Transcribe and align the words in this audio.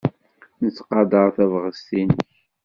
Nettqadar 0.63 1.27
tabɣest-nnek. 1.35 2.27